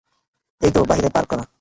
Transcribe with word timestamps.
এইতো 0.61 0.79
বাহিরে 0.89 1.09
পার্ক 1.15 1.27
করা। 1.31 1.43